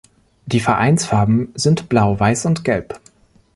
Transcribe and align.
Die 0.47 0.59
Vereinsfarben 0.61 1.51
sind 1.53 1.87
blau, 1.87 2.19
weiß 2.19 2.47
und 2.47 2.63
gelb. 2.65 2.99